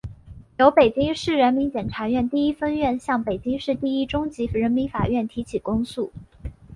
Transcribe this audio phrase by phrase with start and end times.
[0.57, 6.11] 由北京市人民检察院第一分院向北京市第一中级人民法院提起公诉